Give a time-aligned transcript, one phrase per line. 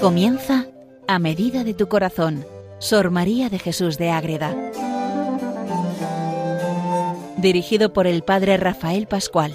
[0.00, 0.64] Comienza
[1.06, 2.46] a medida de tu corazón,
[2.78, 4.56] Sor María de Jesús de Ágreda.
[7.36, 9.52] Dirigido por el Padre Rafael Pascual.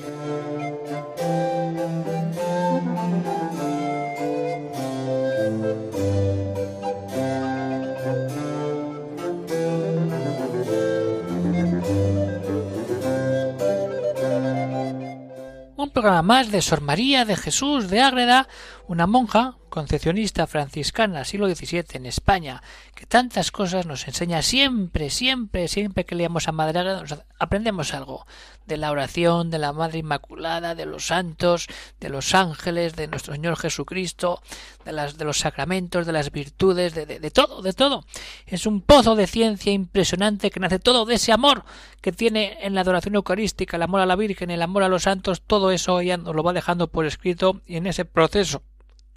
[15.76, 18.48] Un programa más de Sor María de Jesús de Ágreda,
[18.88, 22.64] una monja concepcionista franciscana, siglo XVII, en España,
[22.96, 28.26] que tantas cosas nos enseña siempre, siempre, siempre que leamos a Madre Ágreda, aprendemos algo
[28.68, 31.68] de la oración, de la Madre Inmaculada, de los santos,
[32.00, 34.42] de los ángeles, de nuestro Señor Jesucristo,
[34.86, 38.06] de, las, de los sacramentos, de las virtudes, de, de, de todo, de todo.
[38.46, 41.66] Es un pozo de ciencia impresionante que nace todo de ese amor
[42.00, 45.04] que tiene en la adoración eucarística, el amor a la Virgen, el amor a los
[45.04, 48.64] santos, todo eso ella nos lo va dejando por escrito y en ese proceso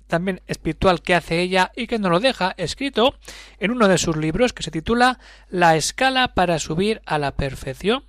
[0.08, 3.14] también espiritual que hace ella y que nos lo deja escrito
[3.60, 8.02] en uno de sus libros que se titula La escala para subir a la perfección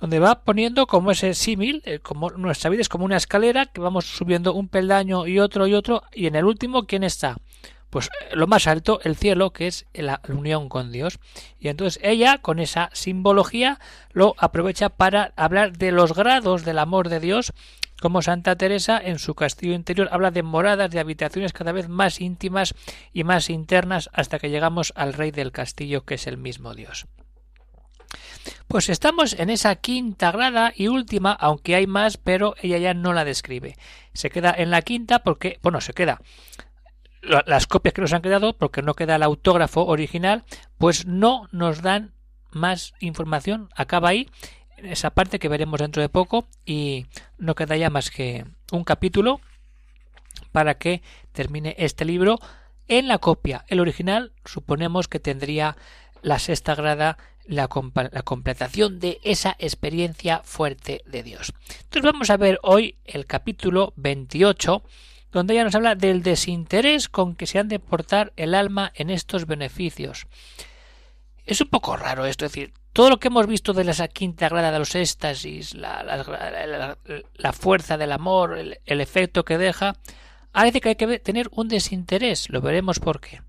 [0.00, 3.80] donde va poniendo como ese símil, eh, como nuestra vida es como una escalera que
[3.80, 7.36] vamos subiendo un peldaño y otro y otro y en el último ¿quién está?
[7.90, 11.20] Pues eh, lo más alto, el cielo, que es la unión con Dios.
[11.60, 13.78] Y entonces ella, con esa simbología,
[14.12, 17.52] lo aprovecha para hablar de los grados del amor de Dios
[18.04, 22.20] como Santa Teresa en su castillo interior habla de moradas, de habitaciones cada vez más
[22.20, 22.74] íntimas
[23.14, 27.06] y más internas hasta que llegamos al rey del castillo que es el mismo Dios.
[28.68, 33.14] Pues estamos en esa quinta grada y última, aunque hay más, pero ella ya no
[33.14, 33.78] la describe.
[34.12, 36.20] Se queda en la quinta porque, bueno, se queda
[37.22, 40.44] las copias que nos han quedado, porque no queda el autógrafo original,
[40.76, 42.12] pues no nos dan
[42.50, 43.70] más información.
[43.74, 44.28] Acaba ahí
[44.86, 47.06] esa parte que veremos dentro de poco y
[47.38, 49.40] no queda ya más que un capítulo
[50.52, 52.38] para que termine este libro
[52.88, 53.64] en la copia.
[53.68, 55.76] El original suponemos que tendría
[56.22, 57.68] la sexta grada la,
[58.12, 61.52] la, completación de esa experiencia fuerte de Dios.
[61.82, 64.82] Entonces vamos a ver hoy el capítulo 28
[65.30, 69.10] donde ella nos habla del desinterés con que se han de portar el alma en
[69.10, 70.26] estos beneficios.
[71.44, 74.48] Es un poco raro esto, es decir, todo lo que hemos visto de la quinta
[74.48, 79.96] grada de los éxtasis, la, fuerza del amor, el, el, efecto que deja,
[80.52, 82.48] parece que hay que tener un desinterés.
[82.50, 83.42] Lo veremos por qué.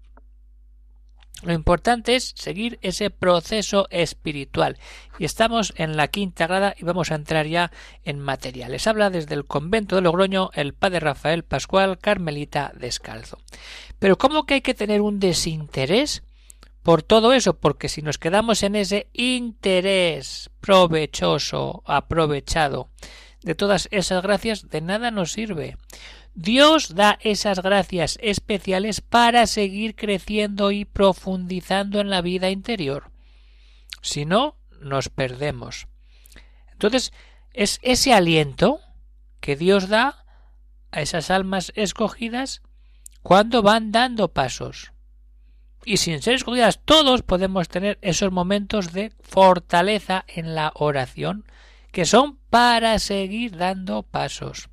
[1.44, 4.78] Lo importante es seguir ese proceso espiritual.
[5.20, 7.72] Y estamos en la quinta grada y vamos a entrar ya
[8.04, 8.68] en materia.
[8.68, 13.38] Les habla desde el convento de Logroño el padre Rafael Pascual Carmelita Descalzo.
[14.00, 16.24] Pero ¿cómo que hay que tener un desinterés?
[16.86, 22.92] Por todo eso, porque si nos quedamos en ese interés provechoso, aprovechado
[23.42, 25.78] de todas esas gracias, de nada nos sirve.
[26.36, 33.10] Dios da esas gracias especiales para seguir creciendo y profundizando en la vida interior.
[34.04, 35.88] Si no, nos perdemos.
[36.72, 37.14] Entonces,
[37.52, 38.80] es ese aliento
[39.40, 40.24] que Dios da
[40.92, 42.62] a esas almas escogidas
[43.24, 44.92] cuando van dando pasos
[45.86, 51.46] y sin ser escogidas todos podemos tener esos momentos de fortaleza en la oración
[51.92, 54.70] que son para seguir dando pasos.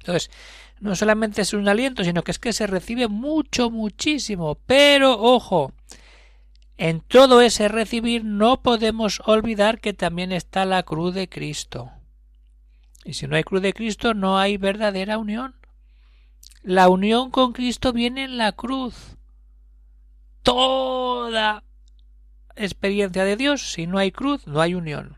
[0.00, 0.30] Entonces,
[0.80, 4.58] no solamente es un aliento, sino que es que se recibe mucho, muchísimo.
[4.66, 5.72] Pero, ojo,
[6.76, 11.90] en todo ese recibir no podemos olvidar que también está la cruz de Cristo.
[13.04, 15.56] Y si no hay cruz de Cristo, no hay verdadera unión.
[16.62, 19.17] La unión con Cristo viene en la cruz
[20.42, 21.64] toda
[22.56, 25.16] experiencia de Dios, si no hay cruz, no hay unión.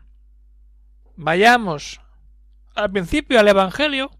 [1.15, 2.01] Vayamos
[2.75, 4.11] al principio al Evangelio.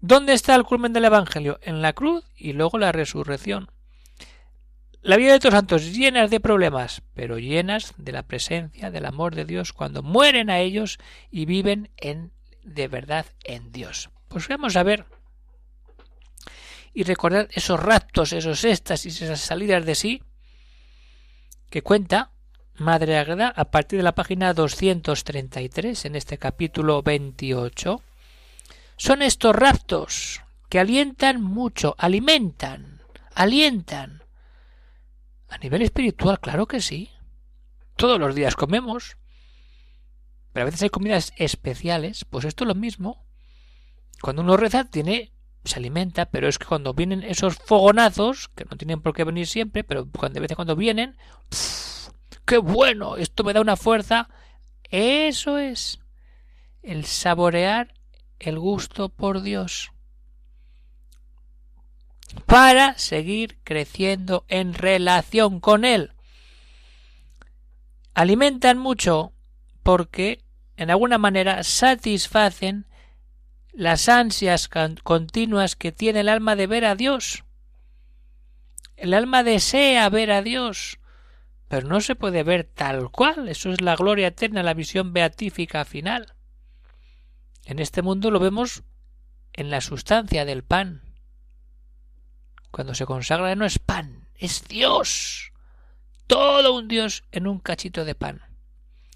[0.00, 1.58] ¿Dónde está el culmen del Evangelio?
[1.62, 3.70] En la cruz y luego la resurrección.
[5.00, 9.34] La vida de estos santos llenas de problemas, pero llenas de la presencia del amor
[9.34, 10.98] de Dios cuando mueren a ellos
[11.30, 12.32] y viven en
[12.62, 14.10] de verdad en Dios.
[14.28, 15.04] Pues vamos a ver
[16.94, 20.22] y recordar esos raptos, esos éxtasis, esas salidas de sí
[21.68, 22.30] que cuenta
[22.76, 28.00] Madre Agreda a partir de la página 233 en este capítulo 28.
[28.96, 33.02] Son estos raptos que alientan mucho, alimentan,
[33.34, 34.22] alientan.
[35.48, 37.10] A nivel espiritual, claro que sí.
[37.96, 39.16] Todos los días comemos.
[40.52, 43.24] Pero a veces hay comidas especiales, pues esto es lo mismo.
[44.20, 45.33] Cuando uno reza tiene
[45.64, 49.46] se alimenta, pero es que cuando vienen esos fogonazos, que no tienen por qué venir
[49.46, 51.16] siempre, pero de vez en cuando vienen,
[51.48, 52.10] ¡pff!
[52.44, 53.16] ¡qué bueno!
[53.16, 54.28] Esto me da una fuerza.
[54.90, 56.00] Eso es
[56.82, 57.94] el saborear
[58.38, 59.90] el gusto por Dios.
[62.46, 66.12] para seguir creciendo en relación con Él.
[68.12, 69.32] Alimentan mucho
[69.82, 70.44] porque,
[70.76, 72.86] en alguna manera, satisfacen
[73.74, 74.68] las ansias
[75.02, 77.44] continuas que tiene el alma de ver a Dios.
[78.96, 81.00] El alma desea ver a Dios,
[81.68, 83.48] pero no se puede ver tal cual.
[83.48, 86.34] Eso es la gloria eterna, la visión beatífica final.
[87.64, 88.84] En este mundo lo vemos
[89.52, 91.02] en la sustancia del pan.
[92.70, 95.52] Cuando se consagra no es pan, es Dios.
[96.26, 98.42] Todo un Dios en un cachito de pan.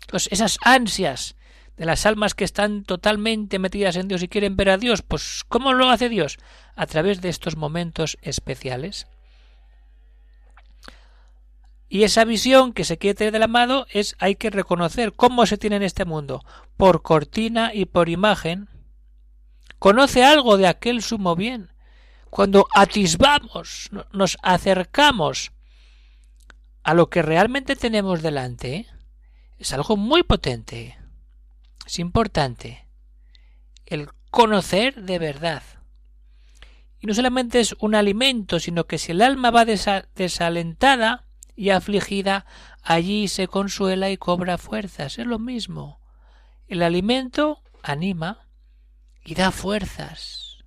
[0.00, 1.36] Entonces, esas ansias
[1.78, 5.44] de las almas que están totalmente metidas en Dios y quieren ver a Dios, pues
[5.48, 6.38] ¿cómo lo hace Dios?
[6.74, 9.06] A través de estos momentos especiales.
[11.88, 15.56] Y esa visión que se quiere tener del amado es hay que reconocer cómo se
[15.56, 16.44] tiene en este mundo,
[16.76, 18.68] por cortina y por imagen.
[19.78, 21.72] Conoce algo de aquel sumo bien.
[22.28, 25.52] Cuando atisbamos, nos acercamos
[26.82, 28.86] a lo que realmente tenemos delante,
[29.58, 30.97] es algo muy potente.
[31.88, 32.86] Es importante
[33.86, 35.62] el conocer de verdad.
[37.00, 41.24] Y no solamente es un alimento, sino que si el alma va desalentada
[41.56, 42.44] y afligida,
[42.82, 45.18] allí se consuela y cobra fuerzas.
[45.18, 45.98] Es lo mismo.
[46.66, 48.46] El alimento anima
[49.24, 50.58] y da fuerzas.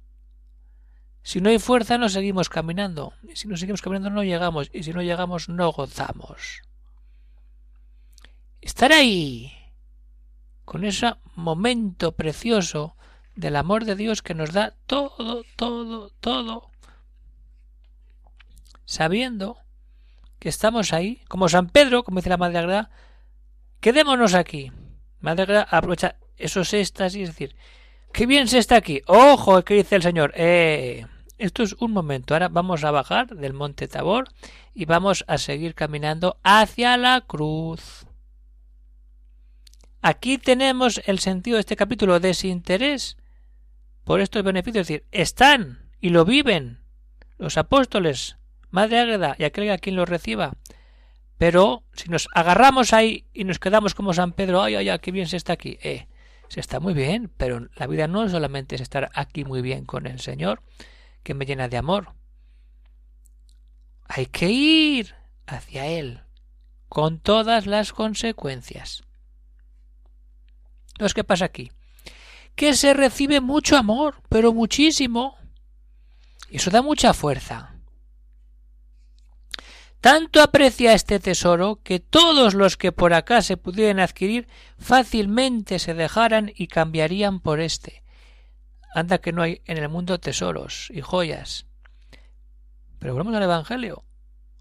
[1.22, 3.14] Si no hay fuerza no seguimos caminando.
[3.36, 4.72] Si no seguimos caminando no llegamos.
[4.74, 6.64] Y si no llegamos no gozamos.
[8.60, 9.61] Estar ahí
[10.72, 12.96] con ese momento precioso
[13.36, 16.72] del amor de Dios que nos da todo, todo, todo,
[18.86, 19.58] sabiendo
[20.40, 22.90] que estamos ahí, como San Pedro, como dice la Madre Agreda,
[23.82, 24.72] quedémonos aquí.
[25.20, 27.54] Madre Agreda aprovecha esos éxtasis, es decir,
[28.14, 29.02] qué bien se está aquí.
[29.08, 31.06] Ojo, que dice el Señor, eh,
[31.38, 34.30] esto es un momento, ahora vamos a bajar del monte Tabor
[34.74, 38.06] y vamos a seguir caminando hacia la cruz.
[40.02, 43.18] Aquí tenemos el sentido de este capítulo, desinterés
[44.04, 46.80] por estos beneficios, es decir, están y lo viven
[47.38, 48.38] los apóstoles,
[48.72, 50.54] Madre Águeda y aquel a quien lo reciba.
[51.38, 55.12] Pero si nos agarramos ahí y nos quedamos como San Pedro, ay, ay, ay, qué
[55.12, 56.08] bien se está aquí, eh,
[56.48, 60.08] se está muy bien, pero la vida no solamente es estar aquí muy bien con
[60.08, 60.64] el Señor,
[61.24, 62.14] que me llena de amor.
[64.08, 65.16] Hay que ir
[65.46, 66.22] hacia Él,
[66.90, 69.04] con todas las consecuencias.
[71.02, 71.72] Entonces, ¿qué pasa aquí?
[72.54, 75.36] Que se recibe mucho amor, pero muchísimo.
[76.52, 77.74] Y eso da mucha fuerza.
[80.00, 85.96] Tanto aprecia este tesoro que todos los que por acá se pudieran adquirir fácilmente se
[85.96, 88.04] dejaran y cambiarían por este.
[88.94, 91.66] Anda que no hay en el mundo tesoros y joyas.
[93.00, 94.04] Pero volvemos al Evangelio.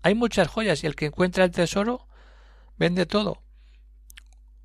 [0.00, 2.08] Hay muchas joyas y el que encuentra el tesoro
[2.78, 3.42] vende todo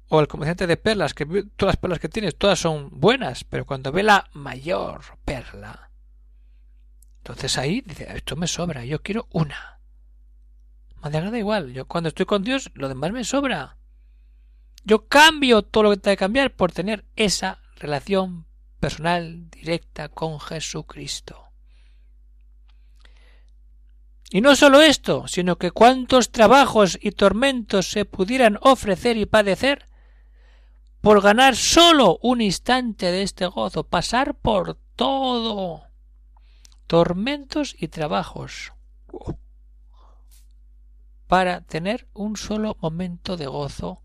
[0.07, 3.65] o el comerciante de perlas, que todas las perlas que tienes, todas son buenas, pero
[3.65, 5.91] cuando ve la mayor perla,
[7.17, 9.79] entonces ahí dice, esto me sobra, yo quiero una.
[11.01, 13.77] Me agrada igual, yo cuando estoy con Dios, lo demás me sobra.
[14.83, 18.45] Yo cambio todo lo que tengo que cambiar por tener esa relación
[18.79, 21.45] personal directa con Jesucristo.
[24.29, 29.87] Y no solo esto, sino que cuántos trabajos y tormentos se pudieran ofrecer y padecer
[31.05, 35.83] por ganar solo un instante de este gozo, pasar por todo,
[36.87, 38.73] tormentos y trabajos,
[41.27, 44.01] para tener un solo momento de gozo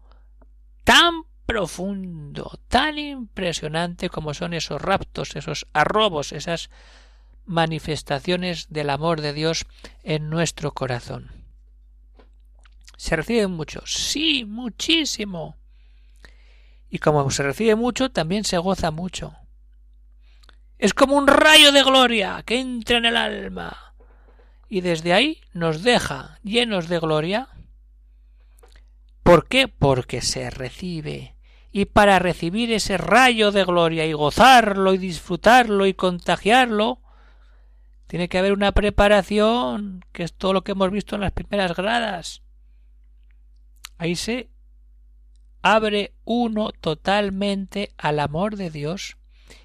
[0.84, 6.68] tan profundo, tan impresionante como son esos raptos, esos arrobos, esas
[7.46, 9.64] manifestaciones del amor de Dios
[10.02, 11.30] en nuestro corazón.
[12.98, 13.80] ¿Se recibe mucho?
[13.86, 15.59] Sí, muchísimo.
[16.90, 19.34] Y como se recibe mucho, también se goza mucho.
[20.78, 23.90] Es como un rayo de gloria que entra en el alma
[24.70, 27.48] y desde ahí nos deja llenos de gloria.
[29.24, 29.68] ¿Por qué?
[29.68, 31.36] Porque se recibe.
[31.72, 37.00] Y para recibir ese rayo de gloria y gozarlo y disfrutarlo y contagiarlo,
[38.06, 41.76] tiene que haber una preparación, que es todo lo que hemos visto en las primeras
[41.76, 42.42] gradas.
[43.98, 44.50] Ahí se
[45.62, 49.16] abre uno totalmente al amor de Dios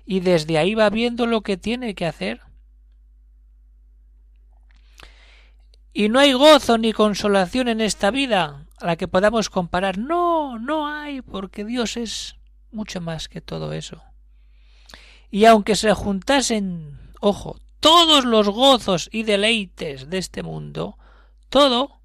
[0.06, 2.42] y desde ahí va viendo lo que tiene que hacer.
[5.94, 9.98] Y no hay gozo ni consolación en esta vida a la que podamos comparar.
[9.98, 12.36] No, no hay, porque Dios es
[12.72, 14.04] mucho más que todo eso.
[15.32, 20.98] Y aunque se juntasen, ojo, todos los gozos y deleites de este mundo,
[21.50, 22.02] todo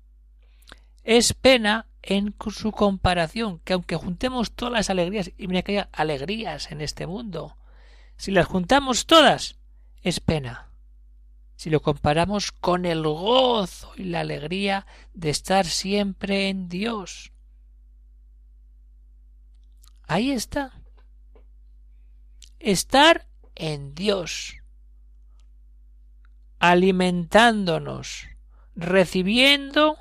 [1.03, 5.85] es pena en su comparación, que aunque juntemos todas las alegrías, y mira que hay
[5.93, 7.57] alegrías en este mundo,
[8.17, 9.57] si las juntamos todas,
[10.03, 10.71] es pena.
[11.57, 17.33] Si lo comparamos con el gozo y la alegría de estar siempre en Dios.
[20.07, 20.73] Ahí está.
[22.59, 24.57] Estar en Dios,
[26.59, 28.27] alimentándonos,
[28.75, 29.97] recibiendo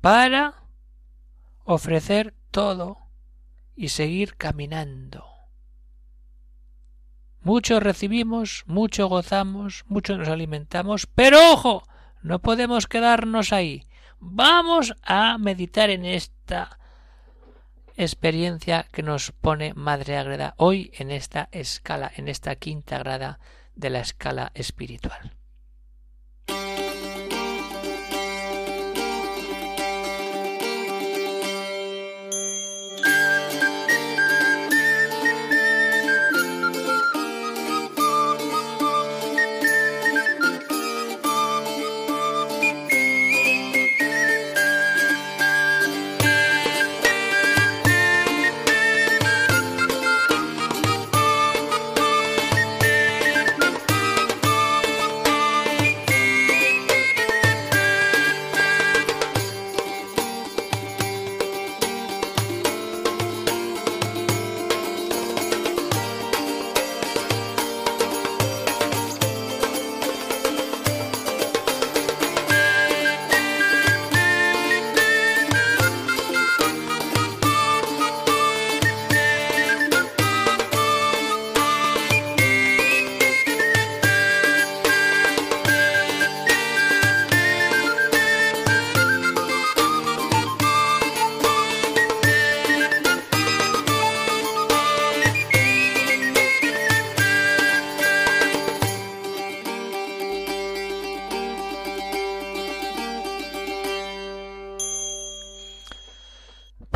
[0.00, 0.54] para
[1.64, 2.98] ofrecer todo
[3.76, 5.24] y seguir caminando.
[7.42, 11.82] Mucho recibimos, mucho gozamos, mucho nos alimentamos, pero ojo,
[12.22, 13.86] no podemos quedarnos ahí.
[14.18, 16.78] Vamos a meditar en esta
[17.96, 23.40] experiencia que nos pone Madre Agreda hoy en esta escala, en esta quinta grada
[23.74, 25.39] de la escala espiritual.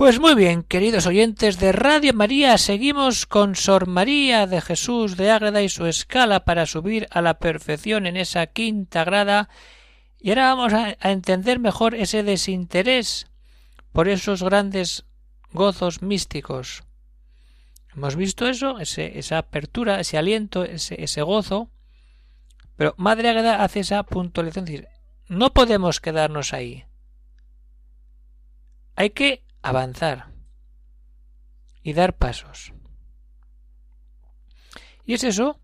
[0.05, 5.31] Pues muy bien, queridos oyentes de Radio María, seguimos con Sor María de Jesús de
[5.31, 9.49] Ágreda y su escala para subir a la perfección en esa quinta grada.
[10.21, 13.29] Y ahora vamos a, entender mejor ese desinterés
[13.93, 15.07] por esos grandes
[15.53, 16.85] gozos místicos.
[17.97, 21.71] Hemos visto eso, esa apertura, ese aliento, ese, ese gozo.
[22.77, 24.89] Pero Madre Ágreda hace esa puntualización, decir,
[25.29, 26.85] no podemos quedarnos ahí.
[28.97, 30.29] Hay que avanzar
[31.83, 32.73] y dar pasos.
[35.05, 35.61] Y es eso.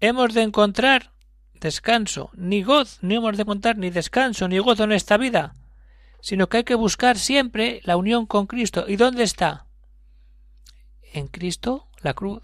[0.00, 1.12] Hemos de encontrar
[1.60, 5.54] descanso, ni gozo, ni hemos de encontrar ni descanso, ni gozo en esta vida,
[6.20, 8.84] sino que hay que buscar siempre la unión con Cristo.
[8.88, 9.66] ¿Y dónde está?
[11.12, 12.42] En Cristo, la cruz.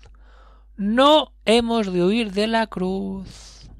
[0.77, 3.71] No hemos de huir de la cruz.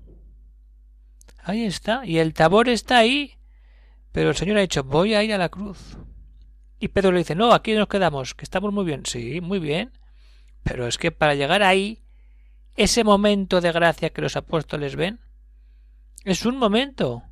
[1.43, 2.07] Ahí está.
[2.07, 3.35] Y el tabor está ahí.
[4.13, 5.97] Pero el Señor ha dicho, voy a ir a la cruz.
[6.85, 9.07] Y Pedro le dice, no, aquí nos quedamos, que estamos muy bien.
[9.07, 9.91] Sí, muy bien.
[10.65, 12.03] Pero es que para llegar ahí,
[12.77, 15.19] ese momento de gracia que los apóstoles ven,
[16.25, 17.23] es un momento.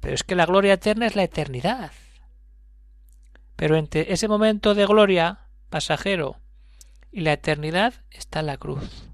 [0.00, 1.92] Pero es que la gloria eterna es la eternidad.
[3.54, 6.40] Pero entre ese momento de gloria pasajero
[7.12, 9.04] y la eternidad está la cruz.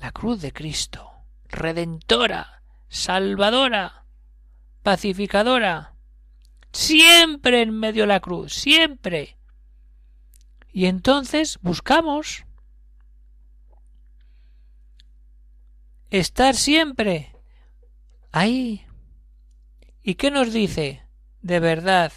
[0.00, 1.08] La cruz de Cristo,
[1.46, 4.06] redentora, salvadora,
[4.82, 5.89] pacificadora,
[6.72, 9.36] siempre en medio de la cruz, siempre.
[10.72, 12.44] Y entonces buscamos
[16.10, 17.34] estar siempre
[18.32, 18.86] ahí.
[20.02, 21.02] ¿Y qué nos dice
[21.42, 22.12] de verdad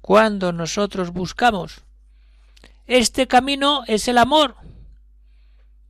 [0.00, 1.84] cuando nosotros buscamos?
[2.86, 4.56] Este camino es el amor.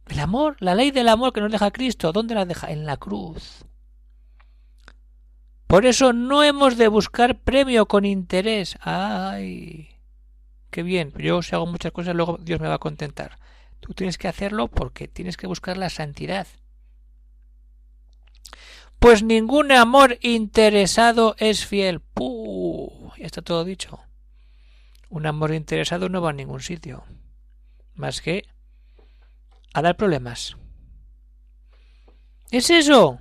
[0.07, 2.71] El amor, la ley del amor que nos deja Cristo, ¿dónde la deja?
[2.71, 3.65] En la cruz.
[5.71, 8.77] Por eso no hemos de buscar premio con interés.
[8.81, 9.91] ¡Ay!
[10.69, 11.13] ¡Qué bien!
[11.17, 13.39] Yo si hago muchas cosas, luego Dios me va a contentar.
[13.79, 16.49] Tú tienes que hacerlo porque tienes que buscar la santidad.
[18.99, 22.01] Pues ningún amor interesado es fiel.
[22.01, 23.13] ¡Puh!
[23.17, 24.01] Ya está todo dicho.
[25.09, 27.05] Un amor interesado no va a ningún sitio.
[27.95, 28.43] Más que
[29.73, 30.57] a dar problemas.
[32.51, 33.21] ¿Es eso?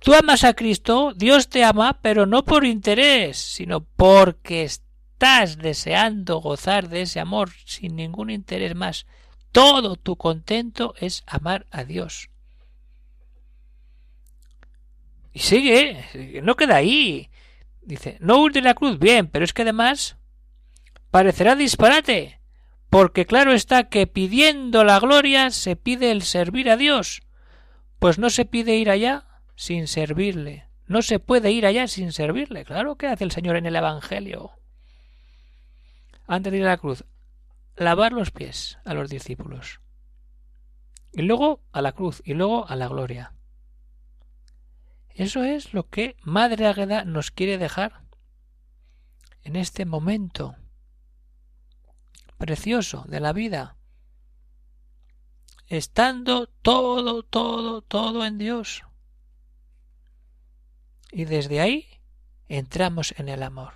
[0.00, 6.38] Tú amas a Cristo, Dios te ama, pero no por interés, sino porque estás deseando
[6.38, 9.06] gozar de ese amor sin ningún interés más.
[9.50, 12.30] Todo tu contento es amar a Dios.
[15.32, 17.30] Y sigue, no queda ahí.
[17.82, 20.16] Dice, no huir de la cruz, bien, pero es que además
[21.10, 22.40] parecerá disparate,
[22.90, 27.22] porque claro está que pidiendo la gloria se pide el servir a Dios,
[27.98, 29.27] pues no se pide ir allá
[29.58, 30.68] sin servirle.
[30.86, 32.64] No se puede ir allá sin servirle.
[32.64, 34.52] Claro que hace el Señor en el Evangelio.
[36.28, 37.04] Antes de ir a la cruz,
[37.74, 39.80] lavar los pies a los discípulos.
[41.12, 43.34] Y luego a la cruz y luego a la gloria.
[45.08, 48.04] Eso es lo que Madre Águeda nos quiere dejar
[49.42, 50.54] en este momento
[52.36, 53.76] precioso de la vida,
[55.66, 58.84] estando todo, todo, todo en Dios.
[61.10, 61.86] Y desde ahí
[62.48, 63.74] entramos en el amor.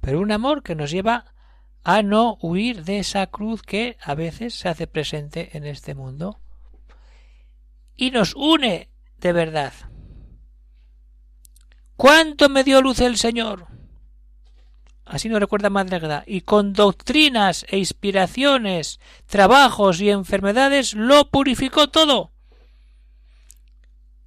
[0.00, 1.34] Pero un amor que nos lleva
[1.82, 6.40] a no huir de esa cruz que a veces se hace presente en este mundo
[7.96, 9.72] y nos une de verdad.
[11.96, 13.66] ¿Cuánto me dio luz el Señor?
[15.04, 22.33] Así nos recuerda Madre y con doctrinas e inspiraciones, trabajos y enfermedades lo purificó todo.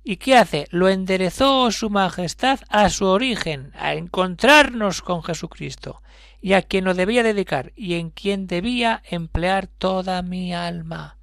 [0.10, 0.70] ¿Y qué hace?
[0.72, 6.02] Lo enderezó su majestad a su origen, a encontrarnos con Jesucristo,
[6.40, 11.18] y a quien lo debía dedicar, y en quien debía emplear toda mi alma.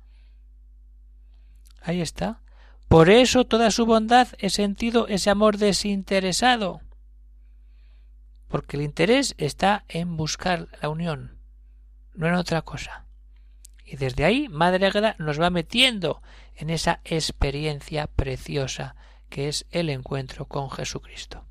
[1.80, 2.42] Ahí está.
[2.86, 6.82] Por eso toda su bondad he sentido ese amor desinteresado.
[8.48, 11.38] Porque el interés está en buscar la unión,
[12.12, 13.06] no en otra cosa.
[13.94, 16.20] Y desde ahí Madre Agueda nos va metiendo
[16.56, 18.96] en esa experiencia preciosa
[19.28, 21.44] que es el encuentro con Jesucristo.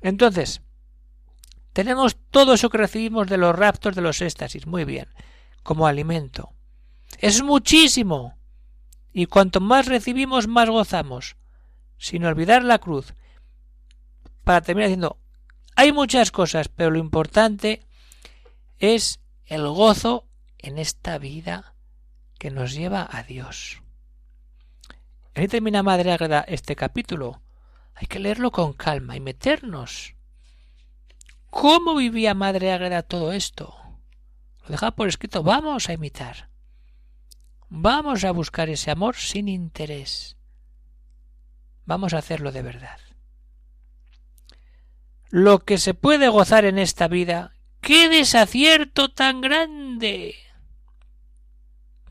[0.00, 0.62] Entonces,
[1.72, 5.08] tenemos todo eso que recibimos de los raptos de los éxtasis, muy bien,
[5.64, 6.52] como alimento.
[7.18, 8.38] Es muchísimo.
[9.12, 11.34] Y cuanto más recibimos, más gozamos.
[11.98, 13.12] Sin olvidar la cruz.
[14.44, 15.18] Para terminar diciendo,
[15.74, 17.82] hay muchas cosas, pero lo importante
[18.78, 21.71] es el gozo en esta vida
[22.42, 23.84] que nos lleva a Dios.
[25.36, 27.40] Ahí termina Madre Agreda este capítulo.
[27.94, 30.16] Hay que leerlo con calma y meternos.
[31.50, 33.76] ¿Cómo vivía Madre Agreda todo esto?
[34.64, 35.44] Lo deja por escrito.
[35.44, 36.50] Vamos a imitar.
[37.68, 40.36] Vamos a buscar ese amor sin interés.
[41.84, 42.98] Vamos a hacerlo de verdad.
[45.30, 50.34] Lo que se puede gozar en esta vida, ¡qué desacierto tan grande!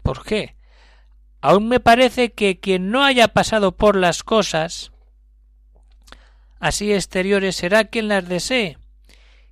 [0.01, 0.55] ¿Por qué?
[1.41, 4.91] Aún me parece que quien no haya pasado por las cosas
[6.59, 8.77] así exteriores será quien las desee,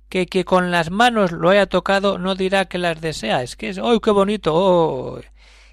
[0.08, 3.42] que que con las manos lo haya tocado no dirá que las desea.
[3.42, 4.52] Es que es, ¡ay, qué bonito!
[4.54, 5.20] ¡Oh!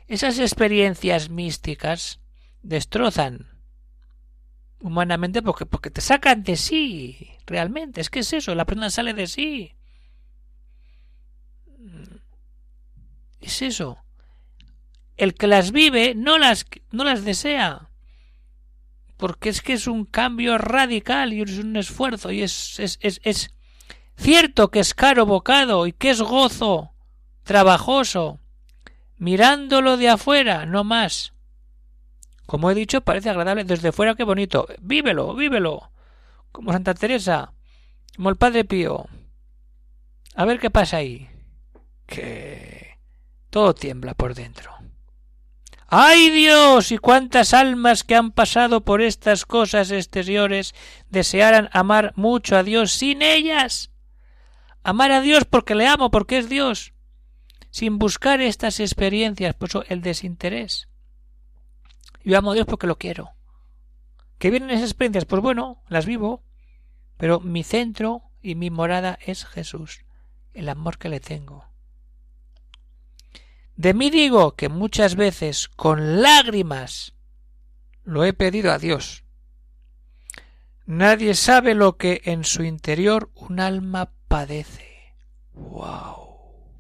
[0.08, 2.20] Esas experiencias místicas
[2.64, 3.48] destrozan
[4.82, 8.02] humanamente porque, porque te sacan de sí, realmente.
[8.02, 9.76] Es que es eso, la persona sale de sí.
[13.40, 13.98] Es eso.
[15.18, 17.90] El que las vive no las, no las desea.
[19.18, 23.52] Porque es que es un cambio radical y es un esfuerzo y es, es, es,
[24.16, 26.94] cierto que es caro bocado y que es gozo
[27.44, 28.40] trabajoso
[29.18, 31.34] mirándolo de afuera, no más.
[32.46, 34.68] Como he dicho, parece agradable desde fuera, qué bonito.
[34.80, 35.92] Vívelo, vívelo.
[36.52, 37.54] Como Santa Teresa,
[38.16, 39.08] como el Padre Pío.
[40.36, 41.30] A ver qué pasa ahí.
[42.06, 42.98] Que
[43.50, 44.77] todo tiembla por dentro.
[45.88, 46.92] ¡Ay Dios!
[46.92, 50.76] y cuántas almas que han pasado por estas cosas exteriores
[51.10, 53.92] desearan amar mucho a Dios sin ellas.
[54.84, 56.94] Amar a Dios porque le amo, porque es Dios
[57.78, 60.90] sin buscar estas experiencias, por eso el desinterés.
[62.24, 63.34] Yo amo a Dios porque lo quiero.
[64.40, 65.26] ¿Que vienen esas experiencias?
[65.26, 66.44] Pues bueno, las vivo,
[67.18, 70.06] pero mi centro y mi morada es Jesús,
[70.54, 71.66] el amor que le tengo.
[73.78, 77.14] De mí digo que muchas veces con lágrimas
[78.04, 79.24] lo he pedido a Dios.
[80.88, 85.14] Nadie sabe lo que en su interior un alma padece.
[85.54, 86.74] ¡Wow!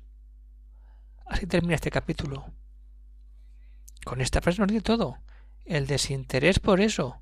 [1.27, 2.51] Así termina este capítulo.
[4.03, 5.19] Con esta frase nos dice todo.
[5.65, 7.21] El desinterés por eso.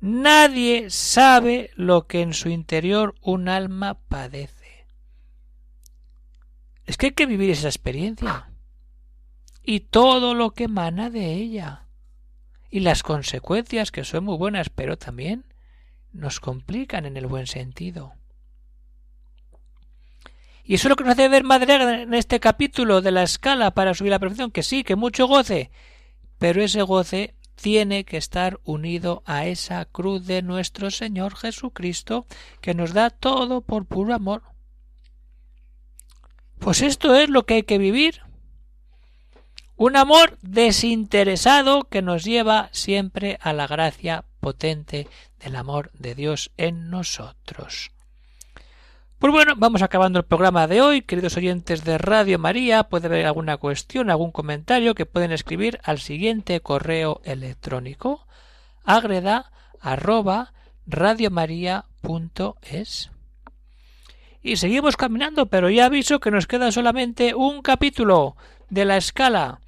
[0.00, 4.86] Nadie sabe lo que en su interior un alma padece.
[6.84, 8.49] Es que hay que vivir esa experiencia.
[9.70, 11.86] Y todo lo que emana de ella.
[12.70, 15.44] Y las consecuencias que son muy buenas, pero también
[16.12, 18.14] nos complican en el buen sentido.
[20.64, 23.70] Y eso es lo que nos hace ver Madre en este capítulo de la escala
[23.70, 25.70] para subir la perfección, que sí, que mucho goce,
[26.38, 32.26] pero ese goce tiene que estar unido a esa cruz de nuestro Señor Jesucristo,
[32.60, 34.42] que nos da todo por puro amor.
[36.58, 38.28] Pues esto es lo que hay que vivir.
[39.82, 45.08] Un amor desinteresado que nos lleva siempre a la gracia potente
[45.42, 47.90] del amor de Dios en nosotros.
[49.18, 51.00] Pues bueno, vamos acabando el programa de hoy.
[51.00, 55.98] Queridos oyentes de Radio María, puede haber alguna cuestión, algún comentario que pueden escribir al
[55.98, 58.26] siguiente correo electrónico
[58.84, 59.50] agreda.
[64.42, 68.36] Y seguimos caminando, pero ya aviso que nos queda solamente un capítulo
[68.68, 69.60] de la escala.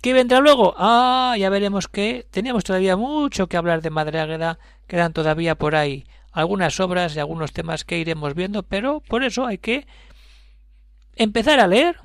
[0.00, 0.74] ¿Qué vendrá luego?
[0.78, 5.76] Ah, ya veremos que teníamos todavía mucho que hablar de Madre Águeda, quedan todavía por
[5.76, 9.86] ahí algunas obras y algunos temas que iremos viendo, pero por eso hay que
[11.16, 11.96] empezar a leer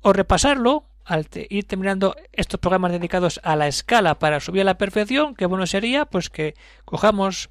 [0.00, 4.78] o repasarlo al ir terminando estos programas dedicados a la escala para subir a la
[4.78, 6.54] perfección, que bueno sería pues que
[6.86, 7.50] cojamos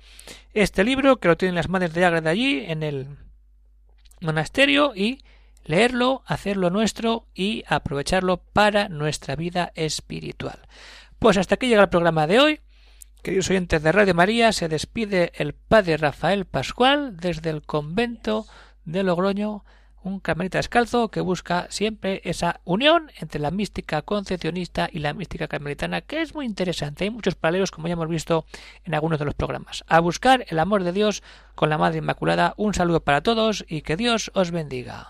[0.53, 3.07] este libro que lo tienen las madres de Ágreda allí en el
[4.19, 5.19] monasterio y
[5.65, 10.59] leerlo, hacerlo nuestro y aprovecharlo para nuestra vida espiritual.
[11.19, 12.59] Pues hasta aquí llega el programa de hoy.
[13.21, 18.45] Queridos oyentes de Radio María, se despide el padre Rafael Pascual desde el convento
[18.85, 19.63] de Logroño,
[20.03, 25.47] un carmelita descalzo que busca siempre esa unión entre la mística concepcionista y la mística
[25.47, 27.05] carmelitana, que es muy interesante.
[27.05, 28.45] Hay muchos paralelos, como ya hemos visto
[28.83, 29.83] en algunos de los programas.
[29.87, 31.23] A buscar el amor de Dios
[31.55, 32.53] con la Madre Inmaculada.
[32.57, 35.09] Un saludo para todos y que Dios os bendiga.